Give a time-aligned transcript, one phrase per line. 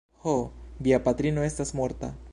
[0.23, 0.31] Ho,
[0.87, 2.15] via patrino estas morta.